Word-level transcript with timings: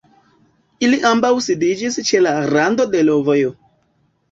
Ili 0.87 0.99
ambaŭ 1.09 1.31
sidiĝis 1.49 1.99
ĉe 2.09 2.23
la 2.29 2.33
rando 2.55 2.91
de 2.97 3.05
l'vojo. 3.07 3.57